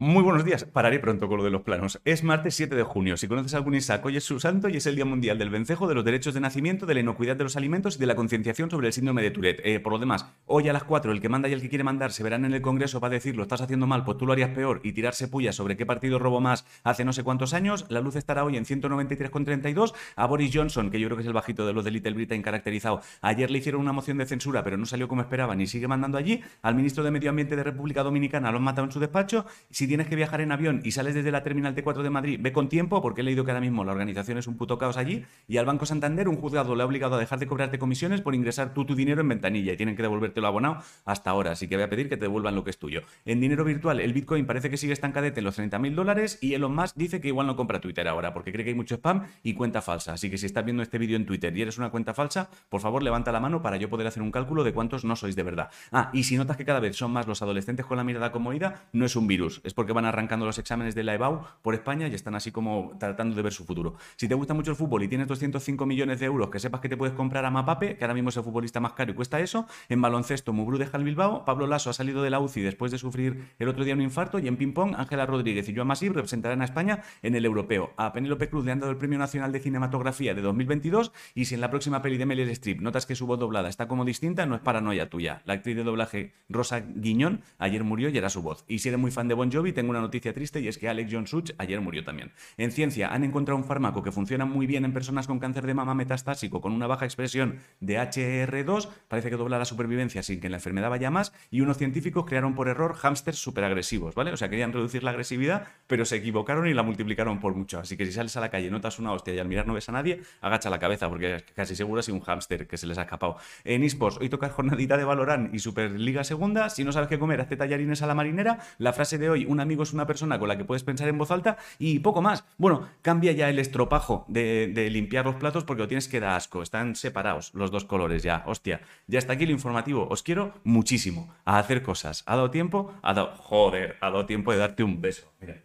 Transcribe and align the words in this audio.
Muy 0.00 0.22
buenos 0.22 0.44
días. 0.44 0.62
Pararé 0.62 1.00
pronto 1.00 1.26
con 1.26 1.38
lo 1.38 1.44
de 1.44 1.50
los 1.50 1.62
planos. 1.62 2.00
Es 2.04 2.22
martes 2.22 2.54
7 2.54 2.76
de 2.76 2.84
junio. 2.84 3.16
Si 3.16 3.26
conoces 3.26 3.54
algún 3.54 3.74
Isaac, 3.74 4.06
hoy 4.06 4.16
es 4.16 4.22
su 4.22 4.38
santo 4.38 4.68
y 4.68 4.76
es 4.76 4.86
el 4.86 4.94
Día 4.94 5.04
Mundial 5.04 5.38
del 5.38 5.50
Vencejo, 5.50 5.88
de 5.88 5.96
los 5.96 6.04
derechos 6.04 6.34
de 6.34 6.40
nacimiento, 6.40 6.86
de 6.86 6.94
la 6.94 7.00
inocuidad 7.00 7.34
de 7.34 7.42
los 7.42 7.56
alimentos 7.56 7.96
y 7.96 7.98
de 7.98 8.06
la 8.06 8.14
concienciación 8.14 8.70
sobre 8.70 8.86
el 8.86 8.92
síndrome 8.92 9.22
de 9.22 9.32
Tourette. 9.32 9.60
Eh, 9.64 9.80
por 9.80 9.92
lo 9.92 9.98
demás, 9.98 10.26
hoy 10.46 10.68
a 10.68 10.72
las 10.72 10.84
4 10.84 11.10
el 11.10 11.20
que 11.20 11.28
manda 11.28 11.48
y 11.48 11.52
el 11.52 11.60
que 11.60 11.68
quiere 11.68 11.82
mandar 11.82 12.12
se 12.12 12.22
verán 12.22 12.44
en 12.44 12.54
el 12.54 12.62
Congreso 12.62 13.00
para 13.00 13.14
decir 13.14 13.34
lo 13.34 13.42
estás 13.42 13.60
haciendo 13.60 13.88
mal, 13.88 14.04
pues 14.04 14.18
tú 14.18 14.24
lo 14.24 14.34
harías 14.34 14.50
peor 14.50 14.80
y 14.84 14.92
tirarse 14.92 15.26
pullas 15.26 15.56
sobre 15.56 15.76
qué 15.76 15.84
partido 15.84 16.20
robó 16.20 16.40
más 16.40 16.64
hace 16.84 17.04
no 17.04 17.12
sé 17.12 17.24
cuántos 17.24 17.52
años. 17.52 17.84
La 17.88 18.00
luz 18.00 18.14
estará 18.14 18.44
hoy 18.44 18.56
en 18.56 18.66
193,32. 18.66 19.94
A 20.14 20.26
Boris 20.26 20.52
Johnson, 20.54 20.92
que 20.92 21.00
yo 21.00 21.08
creo 21.08 21.16
que 21.16 21.22
es 21.22 21.26
el 21.26 21.34
bajito 21.34 21.66
de 21.66 21.72
los 21.72 21.84
de 21.84 21.90
Little 21.90 22.12
Britain 22.12 22.40
caracterizado, 22.40 23.02
ayer 23.20 23.50
le 23.50 23.58
hicieron 23.58 23.80
una 23.80 23.90
moción 23.92 24.18
de 24.18 24.26
censura, 24.26 24.62
pero 24.62 24.76
no 24.76 24.86
salió 24.86 25.08
como 25.08 25.22
esperaban 25.22 25.60
y 25.60 25.66
sigue 25.66 25.88
mandando 25.88 26.18
allí. 26.18 26.40
Al 26.62 26.76
ministro 26.76 27.02
de 27.02 27.10
Medio 27.10 27.30
Ambiente 27.30 27.56
de 27.56 27.64
República 27.64 28.04
Dominicana 28.04 28.52
lo 28.52 28.58
han 28.58 28.62
matado 28.62 28.86
en 28.86 28.92
su 28.92 29.00
despacho. 29.00 29.44
Tienes 29.88 30.06
que 30.06 30.16
viajar 30.16 30.40
en 30.40 30.52
avión, 30.52 30.80
y 30.84 30.92
sales 30.92 31.14
desde 31.14 31.30
la 31.30 31.42
terminal 31.42 31.74
T4 31.74 32.02
de 32.02 32.10
Madrid, 32.10 32.38
ve 32.40 32.52
con 32.52 32.68
tiempo, 32.68 33.02
porque 33.02 33.22
he 33.22 33.24
leído 33.24 33.44
que 33.44 33.50
ahora 33.50 33.60
mismo 33.60 33.84
la 33.84 33.92
organización 33.92 34.38
es 34.38 34.46
un 34.46 34.56
puto 34.56 34.78
caos 34.78 34.96
allí, 34.96 35.24
y 35.46 35.56
al 35.56 35.66
Banco 35.66 35.86
Santander 35.86 36.28
un 36.28 36.36
juzgado 36.36 36.74
le 36.74 36.82
ha 36.82 36.86
obligado 36.86 37.16
a 37.16 37.18
dejar 37.18 37.38
de 37.38 37.46
cobrarte 37.46 37.78
comisiones 37.78 38.20
por 38.20 38.34
ingresar 38.34 38.74
tú 38.74 38.84
tu 38.84 38.94
dinero 38.94 39.20
en 39.20 39.28
ventanilla 39.28 39.72
y 39.72 39.76
tienen 39.76 39.96
que 39.96 40.02
devolvértelo 40.02 40.46
abonado 40.46 40.82
hasta 41.04 41.30
ahora, 41.30 41.52
así 41.52 41.68
que 41.68 41.76
voy 41.76 41.84
a 41.84 41.90
pedir 41.90 42.08
que 42.08 42.16
te 42.16 42.22
devuelvan 42.22 42.54
lo 42.54 42.64
que 42.64 42.70
es 42.70 42.78
tuyo. 42.78 43.02
En 43.24 43.40
dinero 43.40 43.64
virtual, 43.64 44.00
el 44.00 44.12
Bitcoin 44.12 44.46
parece 44.46 44.70
que 44.70 44.76
sigue 44.76 44.92
estancadete 44.92 45.40
en 45.40 45.44
los 45.44 45.58
30.000 45.58 45.94
dólares 45.94 46.38
y 46.40 46.54
Elon 46.54 46.74
Musk 46.74 46.96
dice 46.96 47.20
que 47.20 47.28
igual 47.28 47.46
no 47.46 47.56
compra 47.56 47.80
Twitter 47.80 48.06
ahora, 48.08 48.32
porque 48.32 48.52
cree 48.52 48.64
que 48.64 48.70
hay 48.70 48.76
mucho 48.76 48.96
spam 48.96 49.24
y 49.42 49.54
cuenta 49.54 49.82
falsa. 49.82 50.14
Así 50.14 50.30
que 50.30 50.38
si 50.38 50.46
estás 50.46 50.64
viendo 50.64 50.82
este 50.82 50.98
vídeo 50.98 51.16
en 51.16 51.26
Twitter 51.26 51.56
y 51.56 51.62
eres 51.62 51.78
una 51.78 51.90
cuenta 51.90 52.14
falsa, 52.14 52.50
por 52.68 52.80
favor 52.80 53.02
levanta 53.02 53.32
la 53.32 53.40
mano 53.40 53.62
para 53.62 53.76
yo 53.76 53.88
poder 53.88 54.06
hacer 54.06 54.22
un 54.22 54.30
cálculo 54.30 54.64
de 54.64 54.72
cuántos 54.72 55.04
no 55.04 55.16
sois 55.16 55.36
de 55.36 55.42
verdad. 55.42 55.70
Ah, 55.92 56.10
y 56.12 56.24
si 56.24 56.36
notas 56.36 56.56
que 56.56 56.64
cada 56.64 56.80
vez 56.80 56.96
son 56.96 57.12
más 57.12 57.26
los 57.26 57.42
adolescentes 57.42 57.86
con 57.86 57.96
la 57.96 58.04
mirada 58.04 58.32
como 58.32 58.52
ida, 58.52 58.88
no 58.92 59.04
es 59.04 59.16
un 59.16 59.26
virus, 59.26 59.60
es 59.64 59.74
porque 59.78 59.92
van 59.92 60.06
arrancando 60.06 60.44
los 60.44 60.58
exámenes 60.58 60.96
de 60.96 61.04
la 61.04 61.14
EBAU 61.14 61.40
por 61.62 61.72
España 61.72 62.08
y 62.08 62.14
están 62.16 62.34
así 62.34 62.50
como 62.50 62.96
tratando 62.98 63.36
de 63.36 63.42
ver 63.42 63.52
su 63.52 63.64
futuro. 63.64 63.94
Si 64.16 64.26
te 64.26 64.34
gusta 64.34 64.52
mucho 64.52 64.72
el 64.72 64.76
fútbol 64.76 65.04
y 65.04 65.08
tienes 65.08 65.28
205 65.28 65.86
millones 65.86 66.18
de 66.18 66.26
euros, 66.26 66.50
que 66.50 66.58
sepas 66.58 66.80
que 66.80 66.88
te 66.88 66.96
puedes 66.96 67.14
comprar 67.14 67.44
a 67.44 67.50
Mapape, 67.52 67.96
que 67.96 68.02
ahora 68.02 68.14
mismo 68.14 68.30
es 68.30 68.36
el 68.36 68.42
futbolista 68.42 68.80
más 68.80 68.94
caro 68.94 69.12
y 69.12 69.14
cuesta 69.14 69.38
eso. 69.38 69.68
En 69.88 70.02
baloncesto, 70.02 70.52
Mubru 70.52 70.78
deja 70.78 70.98
el 70.98 71.04
Bilbao, 71.04 71.44
Pablo 71.44 71.68
Lasso 71.68 71.90
ha 71.90 71.92
salido 71.92 72.24
de 72.24 72.30
la 72.30 72.40
UCI 72.40 72.60
después 72.62 72.90
de 72.90 72.98
sufrir 72.98 73.52
el 73.60 73.68
otro 73.68 73.84
día 73.84 73.94
un 73.94 74.00
infarto 74.00 74.40
y 74.40 74.48
en 74.48 74.56
ping-pong, 74.56 74.96
Ángela 74.96 75.26
Rodríguez 75.26 75.68
y 75.68 75.76
Joan 75.76 75.86
Masip 75.86 76.12
representarán 76.12 76.60
a 76.60 76.64
España 76.64 77.04
en 77.22 77.36
el 77.36 77.44
europeo. 77.44 77.92
A 77.96 78.12
Penélope 78.12 78.50
Cruz 78.50 78.64
le 78.64 78.72
han 78.72 78.80
dado 78.80 78.90
el 78.90 78.98
Premio 78.98 79.20
Nacional 79.20 79.52
de 79.52 79.60
Cinematografía 79.60 80.34
de 80.34 80.42
2022 80.42 81.12
y 81.36 81.44
si 81.44 81.54
en 81.54 81.60
la 81.60 81.70
próxima 81.70 82.02
peli 82.02 82.18
de 82.18 82.26
Meryl 82.26 82.50
Streep 82.50 82.80
notas 82.80 83.06
que 83.06 83.14
su 83.14 83.28
voz 83.28 83.38
doblada 83.38 83.68
está 83.68 83.86
como 83.86 84.04
distinta, 84.04 84.44
no 84.44 84.56
es 84.56 84.60
paranoia 84.60 85.08
tuya. 85.08 85.42
La 85.44 85.54
actriz 85.54 85.76
de 85.76 85.84
doblaje 85.84 86.34
Rosa 86.48 86.80
Guiñón 86.80 87.42
ayer 87.58 87.84
murió 87.84 88.08
y 88.08 88.18
era 88.18 88.28
su 88.28 88.42
voz. 88.42 88.64
Y 88.66 88.80
si 88.80 88.88
eres 88.88 88.98
muy 88.98 89.12
fan 89.12 89.28
de 89.28 89.34
Bon 89.34 89.52
Jovi, 89.52 89.67
tengo 89.72 89.90
una 89.90 90.00
noticia 90.00 90.32
triste 90.32 90.60
y 90.60 90.68
es 90.68 90.78
que 90.78 90.88
Alex 90.88 91.10
John 91.12 91.26
Such 91.26 91.50
ayer 91.58 91.80
murió 91.80 92.04
también. 92.04 92.32
En 92.56 92.72
ciencia 92.72 93.08
han 93.08 93.24
encontrado 93.24 93.56
un 93.56 93.64
fármaco 93.64 94.02
que 94.02 94.12
funciona 94.12 94.44
muy 94.44 94.66
bien 94.66 94.84
en 94.84 94.92
personas 94.92 95.26
con 95.26 95.38
cáncer 95.38 95.66
de 95.66 95.74
mama 95.74 95.94
metastásico 95.94 96.60
con 96.60 96.72
una 96.72 96.86
baja 96.86 97.04
expresión 97.04 97.60
de 97.80 97.98
HR2, 97.98 98.88
parece 99.08 99.30
que 99.30 99.36
dobla 99.36 99.58
la 99.58 99.64
supervivencia 99.64 100.22
sin 100.22 100.40
que 100.40 100.48
la 100.48 100.56
enfermedad 100.56 100.90
vaya 100.90 101.10
más, 101.10 101.32
y 101.50 101.60
unos 101.60 101.78
científicos 101.78 102.24
crearon 102.26 102.54
por 102.54 102.68
error 102.68 102.94
hámsters 102.94 103.38
superagresivos, 103.38 104.14
¿vale? 104.14 104.32
O 104.32 104.36
sea, 104.36 104.48
querían 104.48 104.72
reducir 104.72 105.02
la 105.02 105.10
agresividad, 105.10 105.66
pero 105.86 106.04
se 106.04 106.16
equivocaron 106.16 106.66
y 106.66 106.74
la 106.74 106.82
multiplicaron 106.82 107.40
por 107.40 107.54
mucho. 107.54 107.78
Así 107.78 107.96
que 107.96 108.06
si 108.06 108.12
sales 108.12 108.36
a 108.36 108.40
la 108.40 108.50
calle, 108.50 108.70
notas 108.70 108.98
una 108.98 109.12
hostia 109.12 109.34
y 109.34 109.38
al 109.38 109.48
mirar 109.48 109.66
no 109.66 109.74
ves 109.74 109.88
a 109.88 109.92
nadie, 109.92 110.22
agacha 110.40 110.70
la 110.70 110.78
cabeza, 110.78 111.08
porque 111.08 111.44
casi 111.54 111.76
seguro 111.76 112.00
es 112.00 112.08
un 112.08 112.20
hámster 112.20 112.66
que 112.66 112.76
se 112.76 112.86
les 112.86 112.98
ha 112.98 113.02
escapado. 113.02 113.36
En 113.64 113.82
eSports, 113.82 114.18
hoy 114.20 114.28
toca 114.28 114.48
jornadita 114.48 114.96
de 114.96 115.04
Valorant 115.04 115.54
y 115.54 115.58
Superliga 115.58 116.24
Segunda. 116.24 116.70
Si 116.70 116.84
no 116.84 116.92
sabes 116.92 117.08
qué 117.08 117.18
comer, 117.18 117.40
hazte 117.40 117.56
tallarines 117.56 118.02
a 118.02 118.06
la 118.06 118.14
marinera. 118.14 118.58
La 118.78 118.92
frase 118.92 119.18
de 119.18 119.30
hoy, 119.30 119.46
un 119.58 119.62
amigo 119.62 119.82
es 119.82 119.92
una 119.92 120.06
persona 120.06 120.38
con 120.38 120.48
la 120.48 120.56
que 120.56 120.64
puedes 120.64 120.84
pensar 120.84 121.08
en 121.08 121.18
voz 121.18 121.32
alta 121.32 121.58
y 121.78 121.98
poco 121.98 122.22
más. 122.22 122.44
Bueno, 122.58 122.88
cambia 123.02 123.32
ya 123.32 123.50
el 123.50 123.58
estropajo 123.58 124.24
de, 124.28 124.88
limpiar 124.90 125.24
los 125.24 125.34
platos 125.34 125.64
porque 125.64 125.82
lo 125.82 125.88
tienes 125.88 126.08
que 126.08 126.20
dar 126.20 126.36
asco. 126.36 126.62
Están 126.62 126.94
separados 126.94 127.52
los 127.54 127.70
dos 127.70 127.84
colores 127.84 128.22
ya. 128.22 128.44
Hostia, 128.46 128.80
ya 129.08 129.18
está 129.18 129.32
aquí 129.32 129.46
lo 129.46 129.52
informativo. 129.52 130.06
Os 130.08 130.22
quiero 130.22 130.54
muchísimo 130.62 131.34
a 131.44 131.58
hacer 131.58 131.82
cosas. 131.82 132.22
¿Ha 132.26 132.36
dado 132.36 132.50
tiempo? 132.50 132.94
Ha 133.02 133.14
dado... 133.14 133.36
Joder, 133.36 133.96
ha 134.00 134.06
dado 134.10 134.26
tiempo 134.26 134.52
de 134.52 134.58
darte 134.58 134.84
un 134.84 135.00
beso. 135.00 135.32
Mira. 135.40 135.60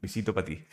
Besito 0.00 0.34
para 0.34 0.44
ti. 0.44 0.64